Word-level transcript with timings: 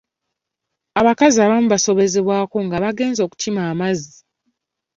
Abakazi 0.99 1.37
abamu 1.41 1.67
baasobezebwangako 1.73 2.57
nga 2.65 2.77
bagenze 2.83 3.21
okukima 3.23 3.61
amazzi. 3.71 4.15